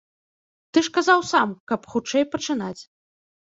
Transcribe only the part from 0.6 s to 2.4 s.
Ты ж казаў сам, каб хутчэй